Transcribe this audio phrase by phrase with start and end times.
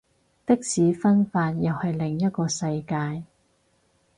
[0.47, 3.21] 的士分法又係另一個世界